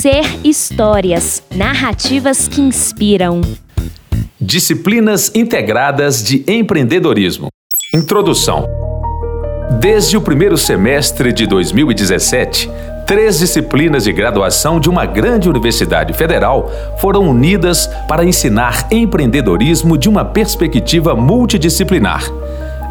Ser 0.00 0.24
Histórias 0.42 1.42
narrativas 1.54 2.48
que 2.48 2.62
inspiram. 2.62 3.42
Disciplinas 4.40 5.30
integradas 5.34 6.24
de 6.24 6.42
empreendedorismo. 6.48 7.48
Introdução. 7.92 8.66
Desde 9.78 10.16
o 10.16 10.22
primeiro 10.22 10.56
semestre 10.56 11.34
de 11.34 11.46
2017, 11.46 12.70
três 13.06 13.40
disciplinas 13.40 14.04
de 14.04 14.12
graduação 14.14 14.80
de 14.80 14.88
uma 14.88 15.04
grande 15.04 15.50
universidade 15.50 16.14
federal 16.14 16.70
foram 16.98 17.28
unidas 17.28 17.86
para 18.08 18.24
ensinar 18.24 18.88
empreendedorismo 18.90 19.98
de 19.98 20.08
uma 20.08 20.24
perspectiva 20.24 21.14
multidisciplinar. 21.14 22.24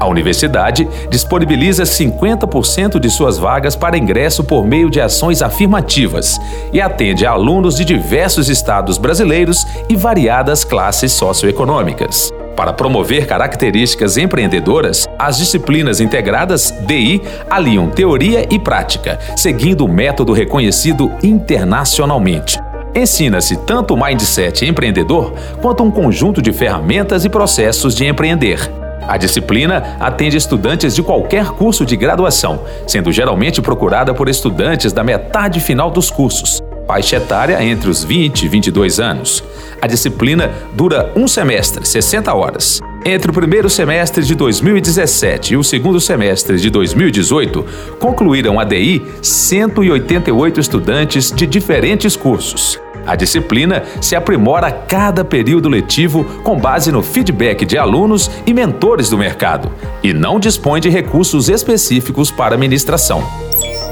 A 0.00 0.06
universidade 0.06 0.88
disponibiliza 1.08 1.84
50% 1.84 2.98
de 2.98 3.10
suas 3.10 3.38
vagas 3.38 3.76
para 3.76 3.96
ingresso 3.96 4.42
por 4.44 4.66
meio 4.66 4.90
de 4.90 5.00
ações 5.00 5.40
afirmativas 5.40 6.38
e 6.72 6.80
atende 6.80 7.24
a 7.24 7.30
alunos 7.30 7.76
de 7.76 7.84
diversos 7.84 8.48
estados 8.48 8.98
brasileiros 8.98 9.66
e 9.88 9.96
variadas 9.96 10.64
classes 10.64 11.12
socioeconômicas. 11.12 12.30
Para 12.56 12.72
promover 12.72 13.26
características 13.26 14.16
empreendedoras, 14.16 15.08
as 15.18 15.38
disciplinas 15.38 16.00
integradas 16.00 16.72
DI 16.86 17.20
aliam 17.50 17.88
teoria 17.88 18.46
e 18.48 18.58
prática, 18.58 19.18
seguindo 19.36 19.84
o 19.84 19.88
método 19.88 20.32
reconhecido 20.32 21.10
internacionalmente. 21.22 22.60
Ensina-se 22.94 23.56
tanto 23.56 23.94
o 23.94 23.96
mindset 23.96 24.64
empreendedor 24.64 25.32
quanto 25.60 25.82
um 25.82 25.90
conjunto 25.90 26.40
de 26.40 26.52
ferramentas 26.52 27.24
e 27.24 27.28
processos 27.28 27.92
de 27.92 28.06
empreender. 28.06 28.83
A 29.06 29.16
disciplina 29.16 29.96
atende 30.00 30.36
estudantes 30.36 30.94
de 30.94 31.02
qualquer 31.02 31.48
curso 31.48 31.84
de 31.84 31.96
graduação, 31.96 32.62
sendo 32.86 33.12
geralmente 33.12 33.60
procurada 33.60 34.14
por 34.14 34.28
estudantes 34.28 34.92
da 34.92 35.04
metade 35.04 35.60
final 35.60 35.90
dos 35.90 36.10
cursos, 36.10 36.62
faixa 36.86 37.16
etária 37.16 37.62
entre 37.62 37.90
os 37.90 38.02
20 38.02 38.42
e 38.44 38.48
22 38.48 39.00
anos. 39.00 39.44
A 39.80 39.86
disciplina 39.86 40.50
dura 40.72 41.12
um 41.14 41.28
semestre, 41.28 41.86
60 41.86 42.32
horas. 42.34 42.80
Entre 43.04 43.30
o 43.30 43.34
primeiro 43.34 43.68
semestre 43.68 44.24
de 44.24 44.34
2017 44.34 45.52
e 45.52 45.56
o 45.58 45.62
segundo 45.62 46.00
semestre 46.00 46.58
de 46.58 46.70
2018, 46.70 47.64
concluíram 48.00 48.58
a 48.58 48.64
DI 48.64 49.02
188 49.20 50.58
estudantes 50.58 51.30
de 51.30 51.46
diferentes 51.46 52.16
cursos. 52.16 52.80
A 53.06 53.14
disciplina 53.14 53.82
se 54.00 54.16
aprimora 54.16 54.68
a 54.68 54.72
cada 54.72 55.24
período 55.24 55.68
letivo 55.68 56.24
com 56.42 56.58
base 56.58 56.90
no 56.90 57.02
feedback 57.02 57.66
de 57.66 57.76
alunos 57.76 58.30
e 58.46 58.54
mentores 58.54 59.10
do 59.10 59.18
mercado 59.18 59.70
e 60.02 60.12
não 60.14 60.40
dispõe 60.40 60.80
de 60.80 60.88
recursos 60.88 61.48
específicos 61.48 62.30
para 62.30 62.56
ministração. 62.56 63.22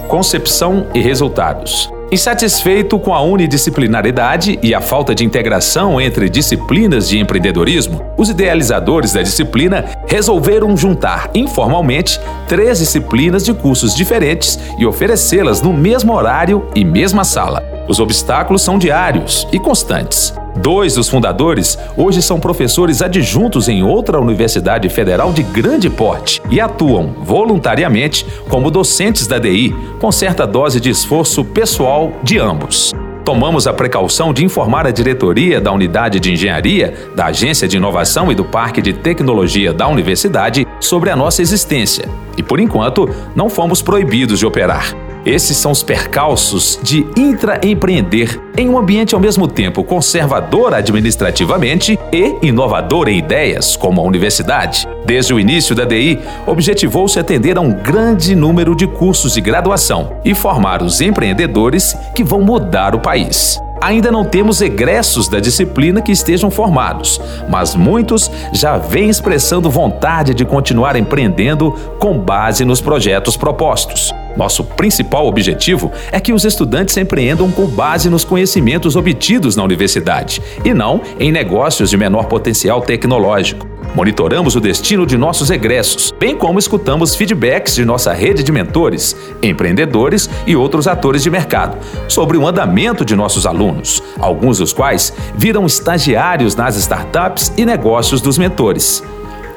Concepção 0.09 0.87
e 0.95 1.01
resultados. 1.01 1.92
Insatisfeito 2.13 2.99
com 2.99 3.15
a 3.15 3.23
unidisciplinaridade 3.23 4.59
e 4.63 4.75
a 4.75 4.83
falta 4.83 5.15
de 5.15 5.25
integração 5.25 5.99
entre 5.99 6.29
disciplinas 6.29 7.09
de 7.09 7.19
empreendedorismo, 7.19 8.05
os 8.19 8.29
idealizadores 8.29 9.15
da 9.15 9.23
disciplina 9.23 9.87
resolveram 10.07 10.77
juntar 10.77 11.31
informalmente 11.35 12.21
três 12.47 12.81
disciplinas 12.81 13.47
de 13.47 13.55
cursos 13.55 13.95
diferentes 13.95 14.59
e 14.77 14.85
oferecê-las 14.85 15.63
no 15.63 15.73
mesmo 15.73 16.13
horário 16.13 16.69
e 16.75 16.85
mesma 16.85 17.25
sala. 17.25 17.63
Os 17.89 17.99
obstáculos 17.99 18.61
são 18.61 18.79
diários 18.79 19.49
e 19.51 19.59
constantes. 19.59 20.35
Dois 20.57 20.95
dos 20.95 21.09
fundadores 21.09 21.79
hoje 21.97 22.21
são 22.21 22.39
professores 22.39 23.01
adjuntos 23.01 23.69
em 23.69 23.83
outra 23.83 24.21
universidade 24.21 24.89
federal 24.89 25.33
de 25.33 25.43
grande 25.43 25.89
porte 25.89 26.43
e 26.51 26.61
atuam 26.61 27.15
voluntariamente 27.23 28.27
como 28.49 28.71
docentes 28.71 29.27
da 29.27 29.39
DI, 29.39 29.75
com 29.99 30.13
certa 30.13 30.47
dose 30.47 30.81
de 30.81 30.91
esforço 30.91 31.45
pessoal 31.45 32.13
de 32.23 32.39
ambos. 32.39 32.93
Tomamos 33.25 33.67
a 33.67 33.73
precaução 33.73 34.33
de 34.33 34.45
informar 34.45 34.87
a 34.87 34.91
diretoria 34.91 35.61
da 35.61 35.73
Unidade 35.73 36.19
de 36.19 36.33
Engenharia, 36.33 36.93
da 37.15 37.27
Agência 37.27 37.69
de 37.69 37.77
Inovação 37.77 38.31
e 38.33 38.35
do 38.35 38.45
Parque 38.45 38.83
de 38.83 38.93
Tecnologia 38.93 39.73
da 39.73 39.87
Universidade 39.87 40.67
sobre 40.81 41.09
a 41.09 41.17
nossa 41.17 41.41
existência. 41.41 42.09
E, 42.37 42.43
por 42.43 42.59
enquanto, 42.59 43.09
não 43.35 43.49
fomos 43.49 43.81
proibidos 43.81 44.41
de 44.41 44.47
operar. 44.47 44.93
Esses 45.25 45.57
são 45.57 45.71
os 45.71 45.85
percalços 45.85 46.81
de 46.83 47.07
intraempreender 47.17 48.41
em 48.57 48.69
um 48.69 48.77
ambiente 48.77 49.15
ao 49.15 49.21
mesmo 49.21 49.47
tempo 49.47 49.85
conservador 49.85 50.75
administrativamente 50.75 51.99
e 52.13 52.37
inovador 52.43 53.09
em 53.09 53.19
ideias, 53.19 53.77
como 53.77 54.01
a 54.01 54.05
universidade. 54.05 54.87
Desde 55.07 55.33
o 55.33 55.39
início 55.39 55.75
da 55.75 55.85
DI, 55.85 56.19
objetivou-se 56.45 57.19
atender 57.19 57.57
a 57.57 57.61
um 57.61 57.73
grande 57.73 58.35
número 58.35 58.75
de 58.75 58.87
cursos 58.87 59.35
de 59.35 59.41
graduação 59.41 60.17
e 60.25 60.35
formar 60.35 60.83
os 60.83 61.01
empreendedores 61.01 61.97
que 62.15 62.25
vão 62.25 62.43
mudar 62.43 62.95
o 62.95 63.01
país. 63.01 63.61
Ainda 63.81 64.13
não 64.13 64.25
temos 64.25 64.61
egressos 64.61 65.29
da 65.29 65.41
disciplina 65.41 66.01
que 66.01 66.13
estejam 66.13 66.51
formados, 66.51 67.21
mas 67.49 67.75
muitos 67.75 68.31
já 68.53 68.77
vêm 68.77 69.09
expressando 69.09 69.71
vontade 69.71 70.35
de 70.35 70.45
continuar 70.45 70.95
empreendendo 70.95 71.73
com 71.99 72.17
base 72.17 72.65
nos 72.65 72.81
projetos 72.81 73.37
propostos. 73.37 74.13
Nosso 74.37 74.65
principal 74.65 75.27
objetivo 75.27 75.93
é 76.11 76.19
que 76.19 76.33
os 76.33 76.45
estudantes 76.45 76.97
empreendam 76.97 77.51
com 77.51 77.67
base 77.67 78.09
nos 78.09 78.25
conhecimentos 78.25 78.97
obtidos 78.97 79.57
na 79.57 79.63
universidade 79.63 80.43
e 80.65 80.73
não 80.73 81.01
em 81.19 81.31
negócios 81.31 81.91
de 81.91 81.97
menor 81.97 82.25
potencial 82.25 82.81
tecnológico. 82.81 83.73
Monitoramos 83.95 84.57
o 84.57 84.61
destino 84.61 85.05
de 85.05 85.19
nossos 85.19 85.51
egressos, 85.51 86.15
bem 86.19 86.35
como 86.35 86.59
escutamos 86.59 87.15
feedbacks 87.15 87.75
de 87.75 87.85
nossa 87.85 88.11
rede 88.15 88.43
de 88.43 88.51
mentores, 88.51 89.15
empreendedores 89.43 90.31
e 90.47 90.57
outros 90.57 90.87
atores 90.87 91.23
de 91.23 91.29
mercado 91.29 91.77
sobre 92.09 92.39
o 92.39 92.47
andamento 92.47 93.05
de 93.05 93.15
nossos 93.15 93.45
alunos, 93.45 94.03
alguns 94.19 94.59
dos 94.59 94.73
quais 94.73 95.13
viram 95.37 95.67
estagiários 95.67 96.57
nas 96.57 96.77
startups 96.77 97.53
e 97.55 97.67
negócios 97.67 98.23
dos 98.23 98.39
mentores. 98.39 99.03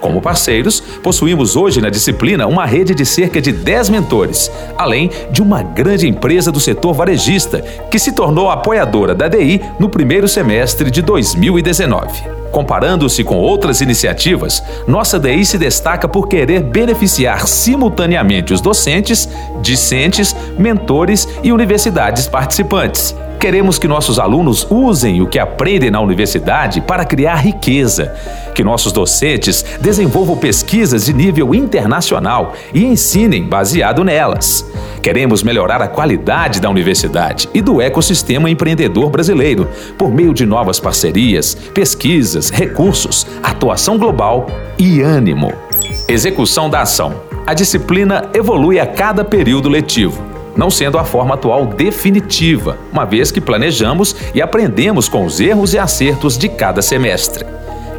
Como 0.05 0.21
parceiros, 0.21 0.81
possuímos 1.01 1.55
hoje 1.55 1.81
na 1.81 1.89
disciplina 1.89 2.45
uma 2.45 2.63
rede 2.63 2.93
de 2.93 3.03
cerca 3.03 3.41
de 3.41 3.51
10 3.51 3.89
mentores, 3.89 4.51
além 4.77 5.09
de 5.31 5.41
uma 5.41 5.63
grande 5.63 6.07
empresa 6.07 6.51
do 6.51 6.59
setor 6.59 6.93
varejista, 6.93 7.59
que 7.89 7.97
se 7.97 8.11
tornou 8.11 8.51
apoiadora 8.51 9.15
da 9.15 9.27
DI 9.27 9.59
no 9.79 9.89
primeiro 9.89 10.27
semestre 10.27 10.91
de 10.91 11.01
2019. 11.01 12.21
Comparando-se 12.51 13.23
com 13.23 13.37
outras 13.37 13.81
iniciativas, 13.81 14.61
nossa 14.87 15.17
DI 15.17 15.43
se 15.43 15.57
destaca 15.57 16.07
por 16.07 16.27
querer 16.27 16.61
beneficiar 16.61 17.47
simultaneamente 17.47 18.53
os 18.53 18.61
docentes, 18.61 19.27
discentes, 19.63 20.35
mentores 20.55 21.27
e 21.43 21.51
universidades 21.51 22.27
participantes. 22.27 23.15
Queremos 23.39 23.77
que 23.77 23.87
nossos 23.87 24.17
alunos 24.17 24.65
usem 24.69 25.21
o 25.21 25.27
que 25.27 25.37
aprendem 25.37 25.91
na 25.91 25.99
universidade 25.99 26.81
para 26.81 27.05
criar 27.05 27.35
riqueza, 27.35 28.13
que 28.55 28.63
nossos 28.63 28.91
docentes 28.91 29.63
desenvolvam 29.79 30.37
pesquisas 30.37 31.05
de 31.05 31.13
nível 31.13 31.53
internacional 31.53 32.53
e 32.73 32.83
ensinem 32.83 33.43
baseado 33.43 34.03
nelas. 34.03 34.65
Queremos 35.01 35.43
melhorar 35.43 35.81
a 35.81 35.87
qualidade 35.87 36.59
da 36.59 36.69
universidade 36.69 37.47
e 37.53 37.61
do 37.61 37.81
ecossistema 37.81 38.49
empreendedor 38.49 39.09
brasileiro 39.09 39.67
por 39.97 40.11
meio 40.11 40.33
de 40.33 40.45
novas 40.45 40.79
parcerias, 40.79 41.53
pesquisas, 41.53 42.49
recursos, 42.49 43.27
atuação 43.43 43.97
global 43.97 44.47
e 44.79 45.01
ânimo. 45.01 45.53
Execução 46.07 46.69
da 46.69 46.81
ação. 46.81 47.21
A 47.45 47.53
disciplina 47.53 48.29
evolui 48.33 48.79
a 48.79 48.87
cada 48.87 49.23
período 49.23 49.69
letivo 49.69 50.34
não 50.55 50.69
sendo 50.69 50.97
a 50.97 51.03
forma 51.03 51.35
atual 51.35 51.65
definitiva, 51.65 52.77
uma 52.91 53.05
vez 53.05 53.31
que 53.31 53.41
planejamos 53.41 54.15
e 54.33 54.41
aprendemos 54.41 55.09
com 55.09 55.25
os 55.25 55.39
erros 55.39 55.73
e 55.73 55.79
acertos 55.79 56.37
de 56.37 56.49
cada 56.49 56.81
semestre. 56.81 57.45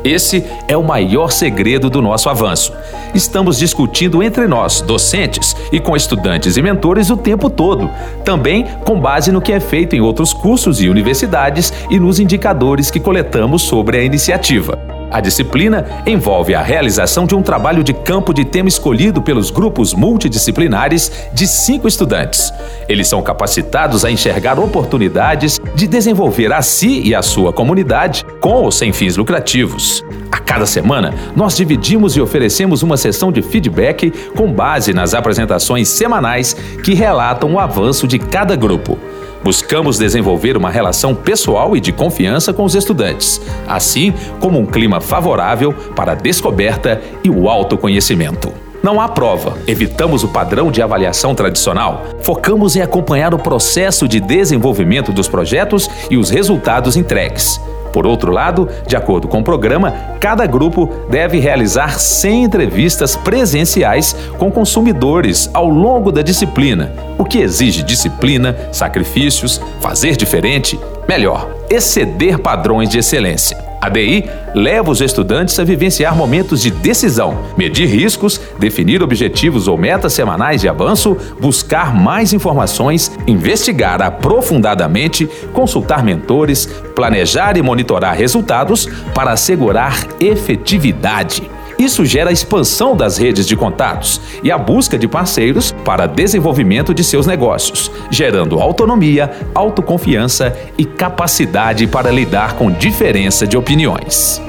Esse 0.06 0.44
é 0.68 0.76
o 0.76 0.84
maior 0.84 1.32
segredo 1.32 1.90
do 1.90 2.00
nosso 2.00 2.28
avanço. 2.28 2.72
Estamos 3.12 3.58
discutindo 3.58 4.22
entre 4.22 4.46
nós, 4.46 4.80
docentes, 4.80 5.56
e 5.72 5.80
com 5.80 5.96
estudantes 5.96 6.56
e 6.56 6.62
mentores 6.62 7.10
o 7.10 7.16
tempo 7.16 7.50
todo, 7.50 7.90
também 8.24 8.64
com 8.84 9.00
base 9.00 9.32
no 9.32 9.40
que 9.40 9.52
é 9.52 9.58
feito 9.58 9.96
em 9.96 10.00
outros 10.00 10.32
cursos 10.32 10.80
e 10.80 10.88
universidades 10.88 11.72
e 11.90 11.98
nos 11.98 12.20
indicadores 12.20 12.88
que 12.88 13.00
coletamos 13.00 13.62
sobre 13.62 13.98
a 13.98 14.04
iniciativa. 14.04 14.95
A 15.10 15.20
disciplina 15.20 15.86
envolve 16.04 16.54
a 16.54 16.62
realização 16.62 17.26
de 17.26 17.34
um 17.34 17.42
trabalho 17.42 17.84
de 17.84 17.94
campo 17.94 18.34
de 18.34 18.44
tema 18.44 18.68
escolhido 18.68 19.22
pelos 19.22 19.50
grupos 19.50 19.94
multidisciplinares 19.94 21.12
de 21.32 21.46
cinco 21.46 21.86
estudantes. 21.86 22.52
Eles 22.88 23.06
são 23.06 23.22
capacitados 23.22 24.04
a 24.04 24.10
enxergar 24.10 24.58
oportunidades 24.58 25.60
de 25.74 25.86
desenvolver 25.86 26.52
a 26.52 26.60
si 26.60 27.02
e 27.04 27.14
a 27.14 27.22
sua 27.22 27.52
comunidade, 27.52 28.24
com 28.40 28.54
ou 28.54 28.72
sem 28.72 28.92
fins 28.92 29.16
lucrativos. 29.16 30.04
A 30.30 30.38
cada 30.38 30.66
semana, 30.66 31.14
nós 31.36 31.56
dividimos 31.56 32.16
e 32.16 32.20
oferecemos 32.20 32.82
uma 32.82 32.96
sessão 32.96 33.30
de 33.30 33.42
feedback 33.42 34.12
com 34.36 34.52
base 34.52 34.92
nas 34.92 35.14
apresentações 35.14 35.88
semanais 35.88 36.54
que 36.82 36.94
relatam 36.94 37.54
o 37.54 37.60
avanço 37.60 38.08
de 38.08 38.18
cada 38.18 38.56
grupo. 38.56 38.98
Buscamos 39.46 39.96
desenvolver 39.96 40.56
uma 40.56 40.68
relação 40.68 41.14
pessoal 41.14 41.76
e 41.76 41.80
de 41.80 41.92
confiança 41.92 42.52
com 42.52 42.64
os 42.64 42.74
estudantes, 42.74 43.40
assim 43.68 44.12
como 44.40 44.58
um 44.58 44.66
clima 44.66 45.00
favorável 45.00 45.72
para 45.94 46.10
a 46.10 46.14
descoberta 46.16 47.00
e 47.22 47.30
o 47.30 47.48
autoconhecimento. 47.48 48.52
Não 48.82 49.00
há 49.00 49.06
prova. 49.06 49.56
Evitamos 49.64 50.24
o 50.24 50.28
padrão 50.28 50.68
de 50.68 50.82
avaliação 50.82 51.32
tradicional. 51.32 52.06
Focamos 52.22 52.74
em 52.74 52.80
acompanhar 52.80 53.34
o 53.34 53.38
processo 53.38 54.08
de 54.08 54.18
desenvolvimento 54.18 55.12
dos 55.12 55.28
projetos 55.28 55.88
e 56.10 56.16
os 56.16 56.28
resultados 56.28 56.96
entregues. 56.96 57.60
Por 57.96 58.06
outro 58.06 58.30
lado, 58.30 58.68
de 58.86 58.94
acordo 58.94 59.26
com 59.26 59.38
o 59.38 59.42
programa, 59.42 59.90
cada 60.20 60.44
grupo 60.44 60.86
deve 61.08 61.38
realizar 61.38 61.98
100 61.98 62.44
entrevistas 62.44 63.16
presenciais 63.16 64.14
com 64.36 64.50
consumidores 64.50 65.48
ao 65.54 65.66
longo 65.66 66.12
da 66.12 66.20
disciplina, 66.20 66.92
o 67.16 67.24
que 67.24 67.38
exige 67.38 67.82
disciplina, 67.82 68.54
sacrifícios, 68.70 69.62
fazer 69.80 70.14
diferente, 70.14 70.78
melhor, 71.08 71.48
exceder 71.70 72.38
padrões 72.38 72.90
de 72.90 72.98
excelência. 72.98 73.56
A 73.86 73.88
DI 73.88 74.24
leva 74.52 74.90
os 74.90 75.00
estudantes 75.00 75.56
a 75.60 75.62
vivenciar 75.62 76.16
momentos 76.16 76.60
de 76.60 76.72
decisão, 76.72 77.38
medir 77.56 77.86
riscos, 77.86 78.40
definir 78.58 79.00
objetivos 79.00 79.68
ou 79.68 79.78
metas 79.78 80.12
semanais 80.12 80.60
de 80.60 80.68
avanço, 80.68 81.16
buscar 81.40 81.94
mais 81.94 82.32
informações, 82.32 83.12
investigar 83.28 84.02
aprofundadamente, 84.02 85.28
consultar 85.52 86.02
mentores, 86.02 86.66
planejar 86.96 87.56
e 87.56 87.62
monitorar 87.62 88.16
resultados 88.16 88.88
para 89.14 89.30
assegurar 89.30 90.04
efetividade. 90.18 91.48
Isso 91.78 92.04
gera 92.04 92.30
a 92.30 92.32
expansão 92.32 92.96
das 92.96 93.18
redes 93.18 93.46
de 93.46 93.56
contatos 93.56 94.20
e 94.42 94.50
a 94.50 94.56
busca 94.56 94.98
de 94.98 95.06
parceiros 95.06 95.72
para 95.84 96.06
desenvolvimento 96.06 96.94
de 96.94 97.04
seus 97.04 97.26
negócios, 97.26 97.90
gerando 98.10 98.60
autonomia, 98.60 99.30
autoconfiança 99.54 100.56
e 100.78 100.84
capacidade 100.84 101.86
para 101.86 102.10
lidar 102.10 102.54
com 102.54 102.70
diferença 102.70 103.46
de 103.46 103.56
opiniões. 103.56 104.40